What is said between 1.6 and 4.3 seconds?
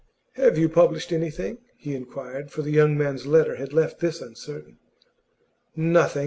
he inquired, for the young man's letter had left this